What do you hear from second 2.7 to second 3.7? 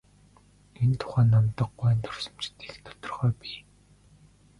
тодорхой бий.